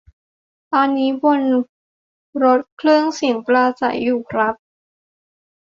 [0.71, 1.41] ตอนนี้บน
[2.43, 4.55] รถเครื่องเสียงปราศรัยอยู่ครับ